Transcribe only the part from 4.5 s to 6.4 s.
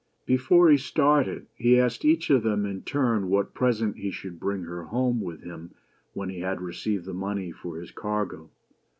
her home with him when he